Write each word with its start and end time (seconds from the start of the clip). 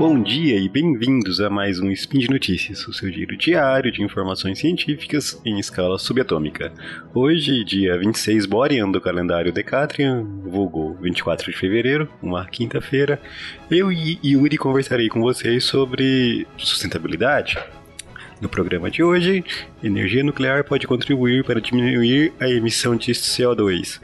Bom 0.00 0.22
dia 0.22 0.58
e 0.58 0.66
bem-vindos 0.66 1.42
a 1.42 1.50
mais 1.50 1.78
um 1.78 1.90
Spin 1.90 2.20
de 2.20 2.30
Notícias, 2.30 2.88
o 2.88 2.92
seu 2.94 3.12
giro 3.12 3.36
diário 3.36 3.92
de 3.92 4.02
informações 4.02 4.58
científicas 4.58 5.38
em 5.44 5.58
escala 5.58 5.98
subatômica. 5.98 6.72
Hoje, 7.12 7.62
dia 7.62 7.98
26 7.98 8.46
Borean 8.46 8.90
do 8.90 8.98
calendário 8.98 9.52
Decatrian, 9.52 10.24
vulgo 10.42 10.96
24 11.02 11.52
de 11.52 11.58
fevereiro, 11.58 12.08
uma 12.22 12.46
quinta-feira, 12.46 13.20
eu 13.70 13.92
e 13.92 14.18
Yuri 14.24 14.56
conversarei 14.56 15.10
com 15.10 15.20
vocês 15.20 15.64
sobre 15.64 16.46
sustentabilidade. 16.56 17.58
No 18.40 18.48
programa 18.48 18.90
de 18.90 19.02
hoje, 19.02 19.44
energia 19.82 20.24
nuclear 20.24 20.64
pode 20.64 20.86
contribuir 20.86 21.44
para 21.44 21.60
diminuir 21.60 22.32
a 22.40 22.48
emissão 22.48 22.96
de 22.96 23.12
CO2. 23.12 24.00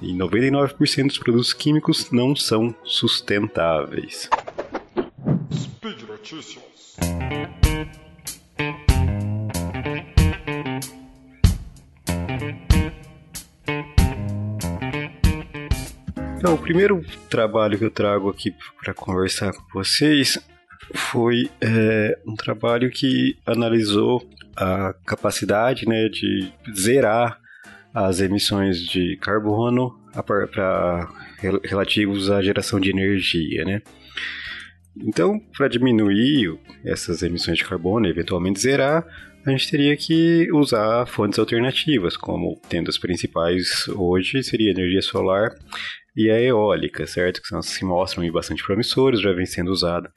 E 0.00 0.14
99% 0.14 1.08
dos 1.08 1.18
produtos 1.18 1.52
químicos 1.52 2.10
não 2.10 2.34
são 2.34 2.74
sustentáveis. 2.82 4.30
Speed 5.84 6.08
Notícias. 6.08 6.96
Então, 16.38 16.54
o 16.54 16.58
primeiro 16.58 17.04
trabalho 17.28 17.76
que 17.76 17.84
eu 17.84 17.90
trago 17.90 18.30
aqui 18.30 18.54
para 18.82 18.94
conversar 18.94 19.52
com 19.52 19.62
vocês 19.74 20.38
foi 20.94 21.50
é, 21.60 22.18
um 22.26 22.34
trabalho 22.34 22.90
que 22.90 23.36
analisou 23.44 24.26
a 24.56 24.94
capacidade 25.04 25.86
né, 25.86 26.08
de 26.08 26.50
zerar 26.74 27.38
as 27.92 28.20
emissões 28.20 28.78
de 28.78 29.18
carbono 29.18 30.00
para 30.26 31.10
relativos 31.62 32.30
à 32.30 32.40
geração 32.40 32.80
de 32.80 32.88
energia, 32.88 33.66
né? 33.66 33.82
Então, 34.96 35.40
para 35.56 35.68
diminuir 35.68 36.58
essas 36.84 37.22
emissões 37.22 37.58
de 37.58 37.64
carbono 37.64 38.06
e 38.06 38.10
eventualmente 38.10 38.60
zerar, 38.60 39.04
a 39.44 39.50
gente 39.50 39.70
teria 39.70 39.96
que 39.96 40.48
usar 40.52 41.06
fontes 41.06 41.38
alternativas, 41.38 42.16
como 42.16 42.58
tendo 42.68 42.88
as 42.88 42.96
principais 42.96 43.86
hoje 43.88 44.42
seria 44.42 44.70
energia 44.70 45.02
solar 45.02 45.50
e 46.16 46.30
a 46.30 46.40
eólica, 46.40 47.06
certo? 47.06 47.42
Que 47.42 47.48
são, 47.48 47.60
se 47.60 47.84
mostram 47.84 48.30
bastante 48.30 48.64
promissoras, 48.64 49.20
já 49.20 49.32
vem 49.32 49.44
sendo 49.44 49.70
usada 49.70 50.10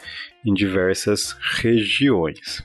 em 0.45 0.53
diversas 0.53 1.36
regiões. 1.59 2.64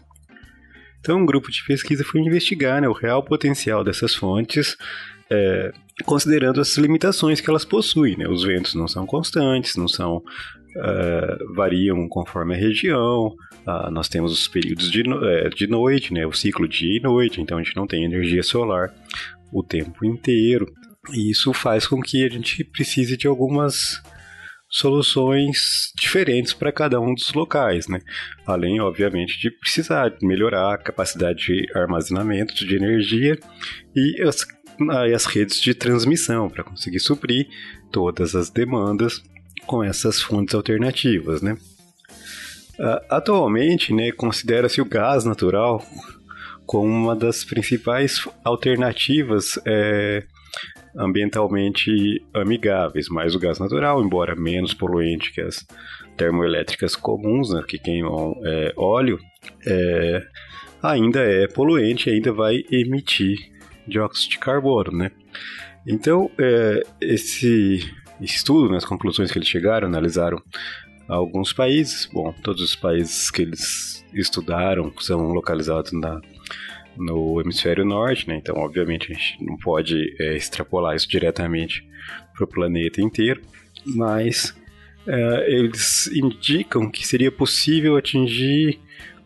Então, 1.00 1.18
um 1.18 1.26
grupo 1.26 1.50
de 1.50 1.64
pesquisa 1.64 2.04
foi 2.04 2.20
investigar 2.20 2.80
né, 2.80 2.88
o 2.88 2.92
real 2.92 3.24
potencial 3.24 3.82
dessas 3.82 4.14
fontes, 4.14 4.76
é, 5.28 5.72
considerando 6.04 6.60
as 6.60 6.76
limitações 6.76 7.40
que 7.40 7.50
elas 7.50 7.64
possuem. 7.64 8.16
Né? 8.16 8.28
Os 8.28 8.44
ventos 8.44 8.74
não 8.74 8.86
são 8.86 9.04
constantes, 9.04 9.74
não 9.74 9.88
são 9.88 10.22
Uh, 10.74 11.54
variam 11.54 12.08
conforme 12.08 12.54
a 12.54 12.56
região. 12.56 13.26
Uh, 13.66 13.90
nós 13.90 14.08
temos 14.08 14.32
os 14.32 14.48
períodos 14.48 14.90
de, 14.90 15.02
no 15.02 15.22
é, 15.24 15.50
de 15.50 15.66
noite, 15.66 16.14
né, 16.14 16.26
o 16.26 16.32
ciclo 16.32 16.66
dia 16.66 16.96
e 16.96 17.00
noite, 17.00 17.42
então 17.42 17.58
a 17.58 17.62
gente 17.62 17.76
não 17.76 17.86
tem 17.86 18.04
energia 18.04 18.42
solar 18.42 18.92
o 19.52 19.62
tempo 19.62 20.04
inteiro. 20.04 20.66
E 21.12 21.30
isso 21.30 21.52
faz 21.52 21.86
com 21.86 22.00
que 22.00 22.24
a 22.24 22.28
gente 22.28 22.64
precise 22.64 23.16
de 23.16 23.26
algumas 23.26 24.00
soluções 24.72 25.92
diferentes 25.94 26.54
para 26.54 26.72
cada 26.72 26.98
um 26.98 27.14
dos 27.14 27.32
locais, 27.34 27.86
né? 27.86 28.00
Além, 28.46 28.80
obviamente, 28.80 29.38
de 29.38 29.50
precisar 29.50 30.16
melhorar 30.22 30.72
a 30.72 30.78
capacidade 30.78 31.44
de 31.44 31.66
armazenamento 31.74 32.54
de 32.54 32.74
energia 32.74 33.38
e 33.94 34.22
as, 34.22 34.46
as 35.12 35.26
redes 35.26 35.60
de 35.60 35.74
transmissão 35.74 36.48
para 36.48 36.64
conseguir 36.64 37.00
suprir 37.00 37.46
todas 37.90 38.34
as 38.34 38.48
demandas 38.48 39.22
com 39.66 39.82
essas 39.82 40.20
fontes 40.20 40.54
alternativas, 40.54 41.42
né? 41.42 41.56
Atualmente, 43.08 43.92
né, 43.92 44.10
considera-se 44.10 44.80
o 44.80 44.84
gás 44.84 45.24
natural 45.24 45.84
como 46.66 46.86
uma 46.86 47.14
das 47.14 47.44
principais 47.44 48.26
alternativas 48.42 49.58
é, 49.66 50.24
ambientalmente 50.96 51.90
amigáveis, 52.34 53.08
mais 53.08 53.34
o 53.34 53.38
gás 53.38 53.58
natural, 53.58 54.02
embora 54.02 54.34
menos 54.34 54.74
poluente 54.74 55.32
que 55.32 55.40
as 55.40 55.66
termoelétricas 56.16 56.96
comuns, 56.96 57.52
né, 57.52 57.62
que 57.66 57.78
queimam 57.78 58.34
é, 58.44 58.72
óleo, 58.76 59.18
é, 59.66 60.22
ainda 60.82 61.20
é 61.20 61.46
poluente, 61.46 62.10
ainda 62.10 62.32
vai 62.32 62.64
emitir 62.70 63.38
dióxido 63.86 64.32
de 64.32 64.38
carbono, 64.38 64.92
né? 64.92 65.10
Então, 65.86 66.30
é, 66.38 66.82
esse 67.00 67.80
estudo, 68.20 68.72
né, 68.72 68.78
conclusões 68.86 69.30
que 69.30 69.38
eles 69.38 69.48
chegaram, 69.48 69.88
analisaram 69.88 70.42
alguns 71.08 71.52
países, 71.52 72.08
bom, 72.12 72.32
todos 72.42 72.62
os 72.62 72.76
países 72.76 73.30
que 73.30 73.42
eles 73.42 74.04
estudaram 74.14 74.92
são 75.00 75.32
localizados 75.32 75.92
na 75.92 76.20
no 76.96 77.40
hemisfério 77.40 77.84
norte, 77.84 78.28
né? 78.28 78.36
Então, 78.36 78.56
obviamente, 78.56 79.10
a 79.10 79.14
gente 79.14 79.42
não 79.42 79.56
pode 79.56 80.14
é, 80.20 80.36
extrapolar 80.36 80.94
isso 80.94 81.08
diretamente 81.08 81.86
para 82.34 82.44
o 82.44 82.46
planeta 82.46 83.00
inteiro, 83.00 83.40
mas 83.84 84.54
é, 85.06 85.50
eles 85.50 86.06
indicam 86.08 86.90
que 86.90 87.06
seria 87.06 87.32
possível 87.32 87.96
atingir 87.96 88.78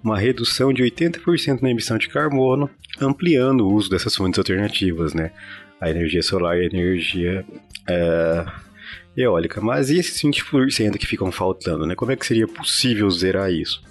uma 0.03 0.19
redução 0.19 0.73
de 0.73 0.83
80% 0.83 1.61
na 1.61 1.71
emissão 1.71 1.99
de 1.99 2.09
carbono, 2.09 2.71
ampliando 3.01 3.63
o 3.63 3.75
uso 3.75 3.91
dessas 3.91 4.15
fontes 4.15 4.39
alternativas, 4.39 5.13
né? 5.13 5.33
A 5.81 5.91
energia 5.91 6.23
solar 6.23 6.57
e 6.57 6.63
a 6.63 6.67
energia 6.67 7.45
é, 7.89 8.47
eólica. 9.16 9.60
Mas 9.60 9.91
e 9.91 9.99
esses 9.99 10.21
20% 10.21 10.99
que 10.99 11.06
ficam 11.06 11.32
faltando, 11.32 11.87
né? 11.87 11.94
Como 11.94 12.12
é 12.12 12.16
que 12.16 12.27
seria 12.27 12.47
possível 12.47 13.10
zerar 13.10 13.50
isso? 13.50 13.82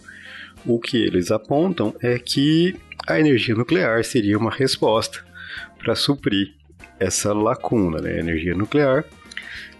O 0.66 0.80
que 0.80 0.97
eles 0.97 1.31
apontam 1.31 1.94
é 2.02 2.18
que 2.18 2.75
a 3.08 3.19
energia 3.19 3.56
nuclear 3.56 4.03
seria 4.03 4.38
uma 4.38 4.52
resposta 4.52 5.24
para 5.78 5.96
suprir 5.96 6.53
essa 7.00 7.34
lacuna. 7.34 8.02
Né? 8.02 8.12
A 8.12 8.19
energia 8.19 8.56
nuclear 8.56 9.06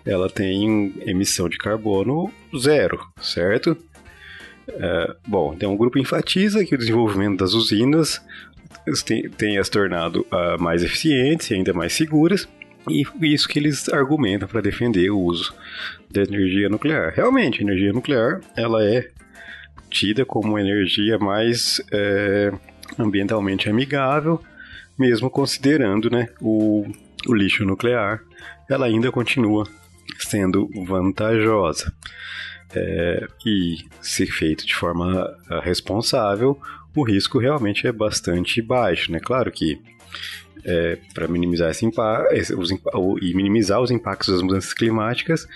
ela 0.06 0.30
tem 0.30 0.94
emissão 1.06 1.50
de 1.50 1.58
carbono 1.58 2.32
zero, 2.56 3.00
certo? 3.20 3.76
É, 4.68 5.16
bom, 5.28 5.54
então 5.54 5.74
o 5.74 5.78
grupo 5.78 5.98
enfatiza 5.98 6.64
que 6.64 6.76
o 6.76 6.78
desenvolvimento 6.78 7.40
das 7.40 7.54
usinas 7.54 8.22
tem 9.38 9.58
as 9.58 9.68
tornado 9.68 10.26
uh, 10.32 10.62
mais 10.62 10.84
eficientes 10.84 11.50
e 11.50 11.56
ainda 11.56 11.74
mais 11.74 11.94
seguras, 11.94 12.48
e 12.90 13.06
isso 13.34 13.48
que 13.48 13.60
eles 13.60 13.90
argumentam 13.90 14.48
para 14.48 14.62
defender 14.62 15.10
o 15.10 15.20
uso 15.20 15.54
da 16.12 16.24
energia 16.24 16.70
nuclear. 16.70 17.14
Realmente, 17.16 17.60
a 17.60 17.64
energia 17.64 17.92
nuclear 17.92 18.42
ela 18.56 18.84
é 18.84 19.10
tida 19.90 20.26
como 20.26 20.60
energia 20.60 21.18
mais 21.18 21.82
é, 21.92 22.52
ambientalmente 22.98 23.70
amigável, 23.70 24.42
mesmo 24.98 25.30
considerando 25.30 26.10
né, 26.10 26.30
o, 26.42 26.86
o 27.28 27.34
lixo 27.34 27.66
nuclear, 27.66 28.22
ela 28.70 28.86
ainda 28.86 29.12
continua 29.12 29.68
sendo 30.20 30.70
vantajosa. 30.86 31.94
É, 32.74 33.28
e 33.46 33.78
se 34.02 34.26
feito 34.26 34.66
de 34.66 34.76
forma 34.76 35.28
ah, 35.50 35.62
responsável, 35.62 36.60
o 36.96 37.04
risco 37.04 37.40
realmente 37.40 37.88
é 37.88 37.92
bastante 37.92 38.62
baixo. 38.62 39.12
Né? 39.12 39.20
Claro 39.20 39.52
que 39.52 39.80
é, 40.66 40.98
para 41.14 41.28
minimizar 41.28 41.70
esse 41.70 41.86
os, 42.56 42.72
e 43.22 43.34
minimizar 43.36 43.80
os 43.80 43.92
impactos 43.92 44.34
das 44.34 44.42
mudanças 44.42 44.74
climáticas, 44.74 45.48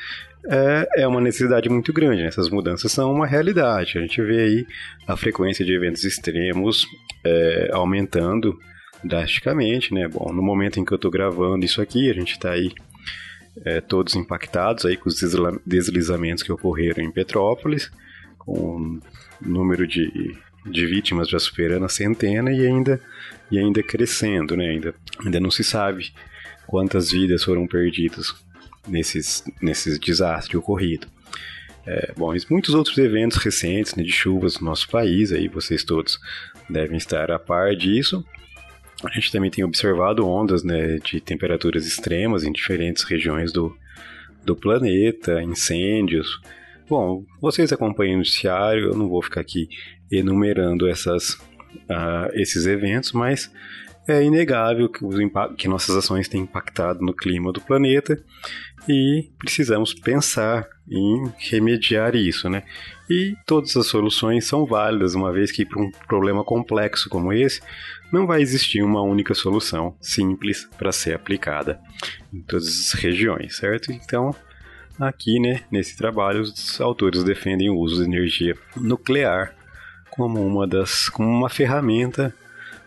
é, 0.48 1.02
é 1.02 1.08
uma 1.08 1.20
necessidade 1.20 1.68
muito 1.68 1.92
grande. 1.92 2.22
Né? 2.22 2.28
Essas 2.28 2.50
mudanças 2.50 2.92
são 2.92 3.12
uma 3.12 3.26
realidade. 3.26 3.98
A 3.98 4.02
gente 4.02 4.22
vê 4.22 4.42
aí 4.42 4.68
a 5.08 5.18
frequência 5.18 5.66
de 5.66 5.74
eventos 5.74 6.04
extremos 6.04 6.86
é, 7.26 7.70
aumentando 7.74 8.58
drasticamente, 9.04 9.94
né? 9.94 10.08
Bom, 10.08 10.32
no 10.34 10.42
momento 10.42 10.80
em 10.80 10.86
que 10.86 10.92
eu 10.92 10.98
estou 10.98 11.10
gravando 11.10 11.66
isso 11.66 11.82
aqui, 11.82 12.10
a 12.10 12.14
gente 12.14 12.34
está 12.34 12.52
aí 12.52 12.72
é, 13.66 13.82
todos 13.82 14.16
impactados 14.16 14.86
aí 14.86 14.98
com 14.98 15.10
os 15.10 15.20
deslizamentos 15.66 16.44
que 16.44 16.52
ocorreram 16.52 17.04
em 17.04 17.12
Petrópolis, 17.12 17.92
com 18.38 18.52
o 18.52 19.00
número 19.42 19.88
de, 19.88 20.36
de 20.70 20.86
vítimas 20.86 21.30
já 21.30 21.40
superando 21.40 21.86
a 21.86 21.90
centena 21.90 22.52
e 22.52 22.66
ainda, 22.66 23.02
e 23.52 23.58
ainda 23.58 23.82
crescendo, 23.84 24.56
né? 24.56 24.70
Ainda, 24.70 24.94
ainda 25.24 25.40
não 25.40 25.52
se 25.52 25.64
sabe 25.64 26.12
quantas 26.68 27.12
vidas 27.12 27.44
foram 27.44 27.68
perdidas 27.68 28.34
nesses, 28.88 29.44
nesses 29.62 30.00
desastres 30.00 30.56
ocorridos. 30.56 31.10
É, 31.86 32.14
bom, 32.16 32.36
e 32.36 32.40
muitos 32.50 32.76
outros 32.76 32.98
eventos 32.98 33.38
recentes 33.38 33.96
né, 33.96 34.04
de 34.04 34.12
chuvas 34.12 34.60
no 34.60 34.66
nosso 34.66 34.88
país, 34.90 35.32
aí 35.32 35.48
vocês 35.48 35.84
todos 35.84 36.20
devem 36.70 36.98
estar 36.98 37.32
a 37.32 37.40
par 37.40 37.76
disso. 37.76 38.24
A 39.04 39.10
gente 39.10 39.32
também 39.32 39.50
tem 39.50 39.64
observado 39.64 40.28
ondas 40.28 40.64
né, 40.64 40.98
de 40.98 41.22
temperaturas 41.22 41.88
extremas 41.88 42.44
em 42.44 42.52
diferentes 42.52 43.04
regiões 43.04 43.52
do, 43.52 43.76
do 44.46 44.56
planeta, 44.56 45.42
incêndios. 45.42 46.40
Bom, 46.88 47.24
vocês 47.42 47.72
acompanham 47.72 48.16
o 48.16 48.18
noticiário, 48.18 48.90
eu 48.90 48.96
não 48.96 49.08
vou 49.08 49.22
ficar 49.22 49.42
aqui 49.42 49.70
enumerando 50.12 50.88
essas, 50.88 51.34
uh, 51.34 52.30
esses 52.34 52.66
eventos, 52.66 53.12
mas 53.12 53.52
é 54.08 54.24
inegável 54.24 54.90
que, 54.90 55.02
que 55.58 55.68
nossas 55.68 55.96
ações 55.96 56.28
têm 56.28 56.42
impactado 56.42 57.00
no 57.02 57.14
clima 57.14 57.52
do 57.52 57.62
planeta 57.62 58.22
e 58.88 59.30
precisamos 59.38 59.94
pensar 59.94 60.68
em 60.90 61.32
remediar 61.38 62.16
isso, 62.16 62.50
né? 62.50 62.64
E 63.08 63.36
todas 63.46 63.76
as 63.78 63.86
soluções 63.86 64.48
são 64.48 64.66
válidas, 64.66 65.14
uma 65.14 65.32
vez 65.32 65.52
que 65.52 65.66
para 65.66 65.82
um 65.82 65.92
problema 66.08 66.44
complexo 66.44 67.10
como 67.10 67.32
esse, 67.32 67.62
não 68.12 68.26
vai 68.26 68.42
existir 68.42 68.82
uma 68.82 69.02
única 69.02 69.36
solução 69.36 69.96
simples 70.02 70.68
para 70.78 70.92
ser 70.92 71.14
aplicada 71.14 71.80
em 72.34 72.42
todas 72.42 72.68
as 72.68 72.94
regiões, 72.94 73.58
certo? 73.58 73.92
Então, 73.92 74.34
aqui, 75.00 75.40
né, 75.40 75.62
nesse 75.72 75.96
trabalho, 75.96 76.42
os 76.42 76.82
autores 76.82 77.24
defendem 77.24 77.70
o 77.70 77.78
uso 77.78 77.98
de 77.98 78.10
energia 78.10 78.56
nuclear 78.76 79.59
como 80.10 80.46
uma 80.46 80.68
das 80.68 81.10
como 81.10 81.30
uma 81.30 81.50
ferramenta 81.50 82.34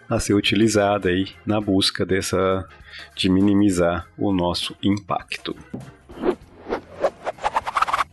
a 0.09 0.19
ser 0.21 0.35
utilizada 0.35 1.09
aí 1.09 1.29
na 1.47 1.61
busca 1.61 2.05
dessa 2.05 2.67
de 3.15 3.29
minimizar 3.29 4.07
o 4.19 4.33
nosso 4.33 4.77
impacto. 4.83 5.57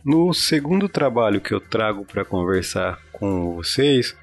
No 0.04 0.32
segundo 0.32 0.88
trabalho 0.88 1.40
que 1.40 1.52
eu 1.52 1.60
trago 1.60 2.04
para 2.06 2.24
conversar 2.24 2.98
com 3.12 3.54
vocês, 3.54 4.16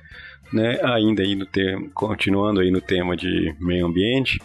né, 0.52 0.80
ainda 0.84 1.22
aí 1.22 1.36
no 1.36 1.46
tema, 1.46 1.88
continuando 1.94 2.60
aí 2.60 2.72
no 2.72 2.82
tema 2.82 3.16
de 3.16 3.56
meio 3.60 3.86
ambiente, 3.86 4.42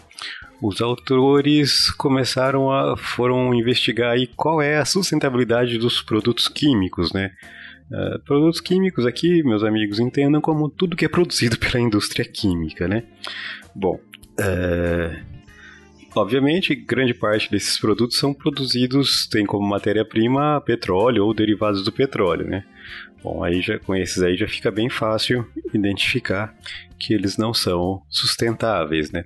os 0.61 0.81
autores 0.81 1.89
começaram 1.91 2.71
a 2.71 2.95
foram 2.95 3.53
investigar 3.53 4.11
aí 4.11 4.27
qual 4.27 4.61
é 4.61 4.77
a 4.77 4.85
sustentabilidade 4.85 5.77
dos 5.77 6.01
produtos 6.01 6.47
químicos, 6.47 7.11
né? 7.11 7.31
Uh, 7.91 8.19
produtos 8.23 8.59
químicos 8.59 9.05
aqui, 9.05 9.43
meus 9.43 9.63
amigos, 9.63 9.99
entendam 9.99 10.41
como 10.41 10.69
tudo 10.69 10.95
que 10.95 11.05
é 11.05 11.09
produzido 11.09 11.57
pela 11.59 11.79
indústria 11.79 12.25
química, 12.25 12.87
né? 12.87 13.03
Bom, 13.75 13.99
uh, 14.39 15.25
obviamente, 16.15 16.75
grande 16.75 17.13
parte 17.13 17.51
desses 17.51 17.79
produtos 17.79 18.17
são 18.17 18.33
produzidos, 18.33 19.27
tem 19.27 19.45
como 19.45 19.67
matéria-prima 19.67 20.61
petróleo 20.61 21.25
ou 21.25 21.33
derivados 21.33 21.83
do 21.83 21.91
petróleo, 21.91 22.47
né? 22.47 22.65
Bom, 23.23 23.43
aí 23.43 23.61
já 23.61 23.79
com 23.79 23.95
esses 23.95 24.21
aí 24.21 24.35
já 24.35 24.47
fica 24.47 24.69
bem 24.69 24.89
fácil 24.89 25.47
identificar 25.73 26.53
que 26.99 27.13
eles 27.13 27.37
não 27.37 27.53
são 27.53 28.01
sustentáveis, 28.09 29.11
né? 29.11 29.23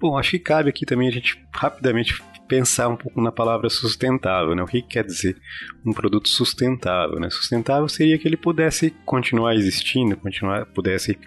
Bom, 0.00 0.18
acho 0.18 0.32
que 0.32 0.38
cabe 0.40 0.68
aqui 0.68 0.84
também 0.84 1.06
a 1.06 1.12
gente 1.12 1.40
rapidamente 1.54 2.20
pensar 2.52 2.88
um 2.88 2.96
pouco 2.96 3.18
na 3.22 3.32
palavra 3.32 3.70
sustentável, 3.70 4.54
né? 4.54 4.62
O 4.62 4.66
que 4.66 4.82
quer 4.82 5.04
dizer 5.04 5.38
um 5.86 5.90
produto 5.94 6.28
sustentável, 6.28 7.18
né? 7.18 7.30
Sustentável 7.30 7.88
seria 7.88 8.18
que 8.18 8.28
ele 8.28 8.36
pudesse 8.36 8.90
continuar 9.06 9.54
existindo, 9.54 10.18
continuar, 10.18 10.66
pudesse 10.66 11.18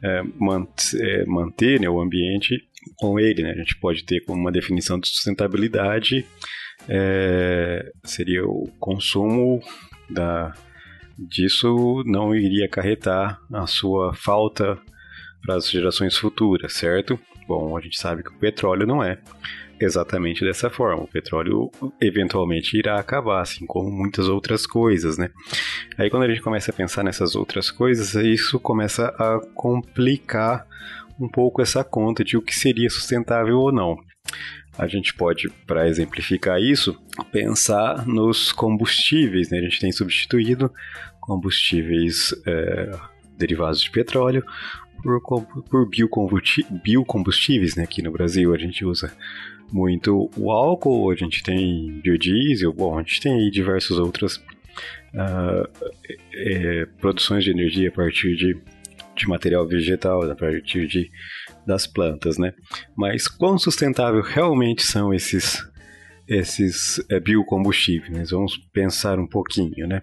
é, 0.00 0.22
manter, 0.38 1.02
é, 1.02 1.26
manter 1.26 1.80
né, 1.80 1.88
o 1.88 2.00
ambiente 2.00 2.62
com 2.94 3.18
ele, 3.18 3.42
né? 3.42 3.50
A 3.50 3.56
gente 3.56 3.76
pode 3.80 4.04
ter 4.04 4.20
como 4.20 4.40
uma 4.40 4.52
definição 4.52 5.00
de 5.00 5.08
sustentabilidade 5.08 6.24
é, 6.88 7.90
seria 8.04 8.46
o 8.46 8.70
consumo 8.78 9.60
da 10.08 10.54
disso 11.18 12.04
não 12.06 12.32
iria 12.36 12.66
acarretar 12.66 13.40
a 13.52 13.66
sua 13.66 14.14
falta 14.14 14.78
para 15.42 15.56
as 15.56 15.68
gerações 15.68 16.16
futuras, 16.16 16.74
certo? 16.74 17.18
Bom, 17.46 17.76
a 17.76 17.80
gente 17.80 17.96
sabe 17.98 18.22
que 18.22 18.30
o 18.30 18.38
petróleo 18.38 18.86
não 18.86 19.02
é 19.02 19.18
exatamente 19.80 20.44
dessa 20.44 20.70
forma. 20.70 21.02
O 21.02 21.08
petróleo 21.08 21.70
eventualmente 22.00 22.76
irá 22.76 22.98
acabar, 22.98 23.42
assim 23.42 23.66
como 23.66 23.90
muitas 23.90 24.28
outras 24.28 24.66
coisas, 24.66 25.18
né? 25.18 25.30
Aí 25.96 26.10
quando 26.10 26.24
a 26.24 26.28
gente 26.28 26.42
começa 26.42 26.70
a 26.70 26.74
pensar 26.74 27.04
nessas 27.04 27.36
outras 27.36 27.70
coisas, 27.70 28.14
isso 28.14 28.58
começa 28.58 29.08
a 29.18 29.40
complicar 29.54 30.66
um 31.20 31.28
pouco 31.28 31.62
essa 31.62 31.82
conta 31.84 32.24
de 32.24 32.36
o 32.36 32.42
que 32.42 32.54
seria 32.54 32.90
sustentável 32.90 33.58
ou 33.58 33.72
não. 33.72 33.96
A 34.78 34.86
gente 34.86 35.14
pode, 35.14 35.48
para 35.66 35.88
exemplificar 35.88 36.60
isso, 36.60 36.98
pensar 37.32 38.06
nos 38.06 38.52
combustíveis. 38.52 39.50
Né? 39.50 39.58
A 39.58 39.62
gente 39.62 39.80
tem 39.80 39.90
substituído 39.90 40.70
combustíveis 41.20 42.34
é, 42.46 42.90
derivados 43.38 43.80
de 43.80 43.90
petróleo 43.90 44.44
por, 45.06 45.46
por 45.64 45.88
biocombustíveis. 45.88 47.76
Né? 47.76 47.84
Aqui 47.84 48.02
no 48.02 48.10
Brasil 48.10 48.52
a 48.52 48.58
gente 48.58 48.84
usa 48.84 49.12
muito 49.72 50.30
o 50.36 50.50
álcool, 50.50 51.10
a 51.10 51.14
gente 51.14 51.42
tem 51.42 52.00
biodiesel, 52.02 52.72
bom, 52.72 52.98
a 52.98 53.02
gente 53.02 53.20
tem 53.20 53.32
aí 53.32 53.50
diversas 53.50 53.98
outras 53.98 54.36
uh, 54.36 55.68
é, 56.34 56.86
produções 57.00 57.44
de 57.44 57.50
energia 57.50 57.88
a 57.88 57.92
partir 57.92 58.36
de, 58.36 58.56
de 59.16 59.28
material 59.28 59.66
vegetal, 59.66 60.22
a 60.30 60.34
partir 60.34 60.86
de, 60.86 61.10
das 61.66 61.86
plantas, 61.86 62.38
né? 62.38 62.52
Mas 62.96 63.26
quão 63.26 63.58
sustentável 63.58 64.22
realmente 64.22 64.82
são 64.82 65.12
esses 65.12 65.64
esses 66.28 67.00
é, 67.08 67.20
biocombustíveis. 67.20 68.30
Vamos 68.30 68.56
pensar 68.72 69.18
um 69.18 69.28
pouquinho, 69.28 69.86
né? 69.86 70.02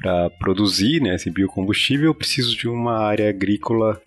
Para 0.00 0.30
produzir 0.30 1.02
né, 1.02 1.16
esse 1.16 1.30
biocombustível, 1.30 2.06
eu 2.06 2.14
preciso 2.14 2.56
de 2.56 2.68
uma 2.68 3.00
área 3.00 3.28
agrícola 3.28 4.00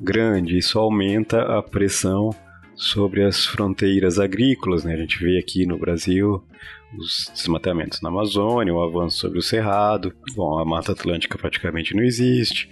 grande. 0.00 0.58
Isso 0.58 0.78
aumenta 0.78 1.58
a 1.58 1.62
pressão 1.62 2.30
sobre 2.74 3.22
as 3.22 3.46
fronteiras 3.46 4.18
agrícolas. 4.18 4.84
Né? 4.84 4.94
A 4.94 4.98
gente 4.98 5.18
vê 5.18 5.38
aqui 5.38 5.66
no 5.66 5.78
Brasil 5.78 6.42
os 6.98 7.30
desmatamentos 7.34 8.00
na 8.00 8.08
Amazônia, 8.08 8.72
o 8.72 8.82
avanço 8.82 9.18
sobre 9.18 9.38
o 9.38 9.42
Cerrado. 9.42 10.12
Bom, 10.34 10.58
a 10.58 10.64
Mata 10.64 10.92
Atlântica 10.92 11.38
praticamente 11.38 11.94
não 11.94 12.02
existe, 12.02 12.68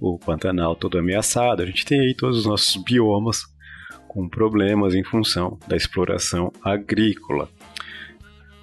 o 0.00 0.18
Pantanal 0.18 0.76
todo 0.76 0.98
ameaçado. 0.98 1.62
A 1.62 1.66
gente 1.66 1.84
tem 1.84 2.00
aí 2.00 2.14
todos 2.14 2.38
os 2.38 2.46
nossos 2.46 2.76
biomas 2.82 3.42
com 4.08 4.28
problemas 4.28 4.94
em 4.94 5.02
função 5.02 5.58
da 5.66 5.76
exploração 5.76 6.52
agrícola. 6.62 7.48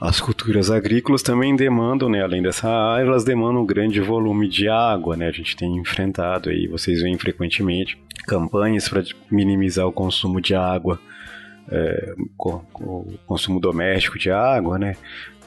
As 0.02 0.20
culturas 0.20 0.72
agrícolas 0.72 1.22
também 1.22 1.56
demandam, 1.56 2.10
né, 2.10 2.24
além 2.24 2.42
dessa 2.42 2.68
área, 2.68 3.06
elas 3.06 3.24
demandam 3.24 3.62
um 3.62 3.66
grande 3.68 4.02
volume 4.02 4.50
de 4.50 4.68
água, 4.68 5.16
né? 5.16 5.28
A 5.28 5.32
gente 5.32 5.56
tem 5.56 5.78
enfrentado 5.78 6.50
aí, 6.50 6.66
vocês 6.66 7.04
veem 7.04 7.20
frequentemente, 7.20 8.02
campanhas 8.26 8.90
para 8.90 9.04
minimizar 9.30 9.88
o 9.88 9.92
consumo 9.92 10.42
de 10.42 10.56
água, 10.56 11.00
é, 11.70 12.16
o 12.36 13.18
consumo 13.28 13.60
doméstico 13.60 14.18
de 14.18 14.32
água, 14.32 14.80
né? 14.80 14.96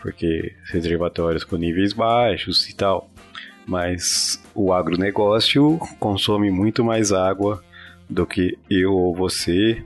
Porque 0.01 0.55
reservatórios 0.71 1.43
com 1.43 1.56
níveis 1.56 1.93
baixos 1.93 2.69
e 2.69 2.77
tal. 2.77 3.11
Mas 3.67 4.41
o 4.55 4.73
agronegócio 4.73 5.81
consome 5.99 6.49
muito 6.49 6.85
mais 6.85 7.11
água 7.11 7.61
do 8.09 8.25
que 8.25 8.56
eu 8.71 8.93
ou 8.93 9.17
você, 9.17 9.83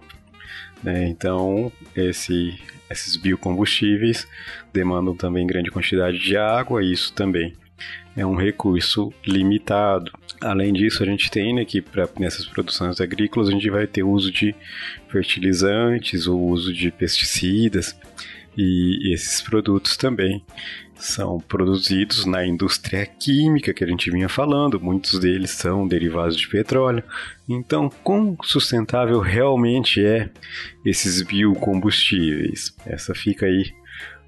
né? 0.82 1.08
Então, 1.08 1.72
esse 1.94 2.58
esses 2.90 3.16
biocombustíveis 3.16 4.26
demandam 4.72 5.14
também 5.14 5.46
grande 5.46 5.70
quantidade 5.70 6.18
de 6.18 6.36
água, 6.36 6.82
e 6.82 6.92
isso 6.92 7.12
também 7.12 7.54
é 8.16 8.24
um 8.24 8.34
recurso 8.34 9.12
limitado. 9.26 10.10
Além 10.40 10.72
disso, 10.72 11.02
a 11.02 11.06
gente 11.06 11.30
tem 11.30 11.54
né, 11.54 11.64
que 11.64 11.80
pra, 11.80 12.08
nessas 12.18 12.46
produções 12.46 13.00
agrícolas 13.00 13.48
a 13.48 13.52
gente 13.52 13.68
vai 13.70 13.86
ter 13.86 14.02
uso 14.02 14.32
de 14.32 14.54
fertilizantes, 15.08 16.26
o 16.26 16.38
uso 16.38 16.72
de 16.72 16.90
pesticidas, 16.90 17.96
e 18.56 19.12
esses 19.12 19.40
produtos 19.40 19.96
também 19.96 20.42
são 20.98 21.38
produzidos 21.38 22.26
na 22.26 22.44
indústria 22.44 23.06
química 23.06 23.72
que 23.72 23.84
a 23.84 23.86
gente 23.86 24.10
vinha 24.10 24.28
falando, 24.28 24.80
muitos 24.80 25.18
deles 25.18 25.52
são 25.52 25.86
derivados 25.86 26.36
de 26.36 26.48
petróleo. 26.48 27.02
Então, 27.48 27.90
quão 28.02 28.36
sustentável 28.42 29.20
realmente 29.20 30.04
é 30.04 30.28
esses 30.84 31.22
biocombustíveis? 31.22 32.74
Essa 32.84 33.14
fica 33.14 33.46
aí 33.46 33.72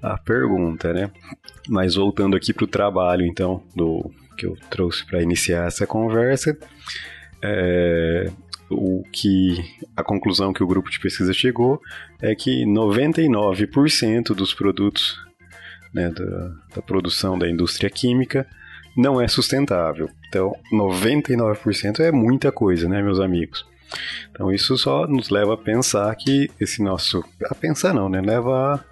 a 0.01 0.17
pergunta, 0.17 0.93
né? 0.93 1.11
Mas 1.67 1.95
voltando 1.95 2.35
aqui 2.35 2.53
para 2.53 2.63
o 2.63 2.67
trabalho, 2.67 3.25
então, 3.25 3.63
do 3.75 4.09
que 4.37 4.45
eu 4.45 4.57
trouxe 4.69 5.05
para 5.05 5.21
iniciar 5.21 5.67
essa 5.67 5.85
conversa, 5.85 6.57
é, 7.43 8.31
o 8.69 9.03
que 9.11 9.63
a 9.95 10.03
conclusão 10.03 10.53
que 10.53 10.63
o 10.63 10.67
grupo 10.67 10.89
de 10.89 10.99
pesquisa 10.99 11.33
chegou 11.33 11.81
é 12.21 12.33
que 12.33 12.63
99% 12.65 14.33
dos 14.33 14.53
produtos 14.53 15.19
né, 15.93 16.09
da, 16.09 16.51
da 16.75 16.81
produção 16.81 17.37
da 17.37 17.49
indústria 17.49 17.89
química 17.89 18.47
não 18.95 19.21
é 19.21 19.27
sustentável. 19.27 20.09
Então, 20.27 20.53
99% 20.71 21.99
é 21.99 22.11
muita 22.11 22.51
coisa, 22.51 22.87
né, 22.87 23.01
meus 23.01 23.19
amigos? 23.19 23.65
Então, 24.31 24.51
isso 24.51 24.77
só 24.77 25.05
nos 25.07 25.29
leva 25.29 25.53
a 25.53 25.57
pensar 25.57 26.15
que 26.15 26.49
esse 26.59 26.81
nosso. 26.81 27.23
A 27.49 27.55
pensar 27.55 27.93
não, 27.93 28.07
né? 28.07 28.21
Leva 28.21 28.75
a. 28.75 28.91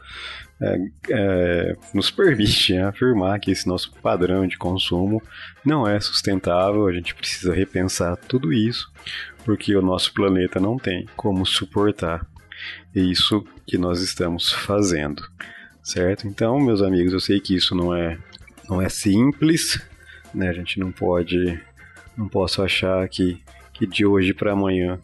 É, 0.62 0.78
é, 1.10 1.78
nos 1.94 2.12
permite 2.12 2.74
né, 2.74 2.84
afirmar 2.88 3.40
que 3.40 3.50
esse 3.50 3.66
nosso 3.66 3.94
padrão 4.02 4.46
de 4.46 4.58
consumo 4.58 5.24
não 5.64 5.88
é 5.88 5.98
sustentável, 6.02 6.86
a 6.86 6.92
gente 6.92 7.16
precisa 7.16 7.54
repensar 7.54 8.18
tudo 8.18 8.52
isso, 8.52 8.92
porque 9.46 9.74
o 9.74 9.82
nosso 9.82 10.14
planeta 10.14 10.60
não 10.60 10.78
tem 10.78 11.06
como 11.16 11.46
suportar 11.46 12.28
isso 12.94 13.42
que 13.66 13.78
nós 13.78 14.02
estamos 14.02 14.52
fazendo 14.52 15.24
certo? 15.90 16.28
Então, 16.28 16.60
meus 16.60 16.82
amigos, 16.82 17.14
eu 17.14 17.20
sei 17.20 17.40
que 17.40 17.56
isso 17.56 17.74
não 17.74 17.94
é, 17.94 18.18
não 18.70 18.80
é 18.80 18.88
simples, 18.90 19.82
né? 20.34 20.50
A 20.50 20.54
gente 20.54 20.80
não 20.80 20.92
pode, 20.92 21.60
não 22.16 22.30
posso 22.30 22.62
achar 22.62 23.08
que, 23.10 23.42
que 23.74 23.88
de 23.88 24.06
hoje 24.06 24.34
para 24.34 24.52
amanhã 24.52 25.00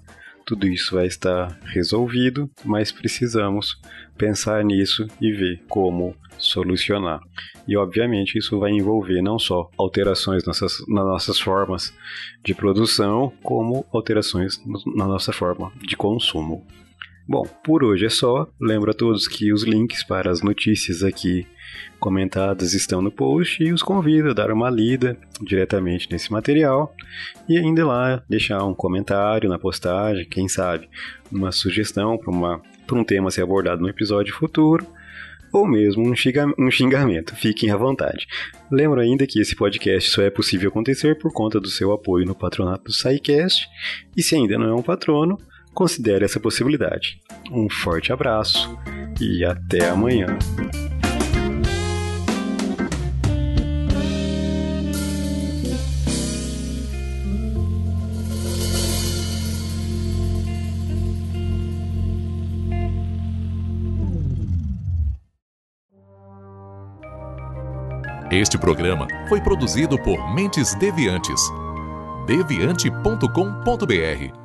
tudo 0.45 0.67
isso 0.67 0.93
vai 0.93 1.07
estar 1.07 1.59
resolvido, 1.65 2.47
mas 2.63 2.91
precisamos 2.91 3.81
pensar 4.15 4.63
nisso 4.63 5.07
e 5.19 5.31
ver 5.31 5.63
como 5.67 6.15
solucionar. 6.37 7.19
E 7.67 7.75
obviamente 7.75 8.37
isso 8.37 8.59
vai 8.59 8.69
envolver 8.69 9.23
não 9.23 9.39
só 9.39 9.71
alterações 9.75 10.45
nas 10.45 10.61
nossas, 10.61 10.87
nas 10.87 11.05
nossas 11.05 11.39
formas 11.39 11.91
de 12.43 12.53
produção, 12.53 13.33
como 13.41 13.87
alterações 13.91 14.61
na 14.95 15.07
nossa 15.07 15.33
forma 15.33 15.71
de 15.81 15.97
consumo. 15.97 16.63
Bom, 17.27 17.43
por 17.63 17.83
hoje 17.83 18.05
é 18.05 18.09
só. 18.09 18.47
Lembro 18.61 18.91
a 18.91 18.93
todos 18.93 19.27
que 19.27 19.51
os 19.51 19.63
links 19.63 20.03
para 20.03 20.29
as 20.29 20.41
notícias 20.41 21.01
aqui 21.01 21.47
comentadas 21.99 22.73
estão 22.73 23.01
no 23.01 23.11
post 23.11 23.63
e 23.63 23.73
os 23.73 23.81
convido 23.81 24.29
a 24.29 24.33
dar 24.33 24.51
uma 24.51 24.69
lida 24.69 25.17
diretamente 25.41 26.07
nesse 26.11 26.31
material 26.31 26.95
e 27.49 27.57
ainda 27.57 27.85
lá 27.85 28.23
deixar 28.29 28.63
um 28.63 28.75
comentário 28.75 29.49
na 29.49 29.57
postagem, 29.57 30.29
quem 30.29 30.47
sabe 30.47 30.87
uma 31.31 31.51
sugestão 31.51 32.15
para 32.15 32.97
um 32.97 33.03
tema 33.03 33.31
ser 33.31 33.41
abordado 33.41 33.81
no 33.81 33.89
episódio 33.89 34.33
futuro 34.35 34.85
ou 35.51 35.67
mesmo 35.67 36.03
um, 36.07 36.15
xingamento. 36.71 37.35
Fiquem 37.35 37.71
à 37.71 37.77
vontade. 37.77 38.27
Lembro 38.69 38.99
ainda 38.99 39.25
que 39.25 39.39
esse 39.39 39.55
podcast 39.55 40.11
só 40.11 40.21
é 40.21 40.29
possível 40.29 40.69
acontecer 40.69 41.17
por 41.17 41.33
conta 41.33 41.59
do 41.59 41.69
seu 41.69 41.91
apoio 41.91 42.25
no 42.25 42.35
patronato 42.35 42.83
do 42.83 42.93
SciCast 42.93 43.67
e 44.15 44.21
se 44.21 44.35
ainda 44.35 44.59
não 44.59 44.67
é 44.67 44.75
um 44.75 44.83
patrono, 44.83 45.39
considere 45.75 46.25
essa 46.25 46.39
possibilidade. 46.39 47.21
Um 47.51 47.69
forte 47.69 48.11
abraço 48.11 48.75
e 49.21 49.45
até 49.45 49.89
amanhã. 49.89 50.39
Este 68.31 68.57
programa 68.57 69.07
foi 69.29 69.39
produzido 69.39 70.01
por 70.01 70.33
Mentes 70.33 70.73
Deviantes. 70.75 71.39
deviante.com.br 72.27 74.44